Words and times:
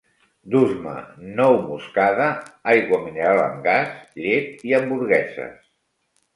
Dus-me 0.53 0.93
nou 1.39 1.49
moscada, 1.65 2.31
aigua 2.75 3.01
mineral 3.03 3.45
amb 3.45 3.63
gas, 3.69 3.95
llet 4.27 4.67
i 4.73 4.77
hamburgueses 4.81 5.57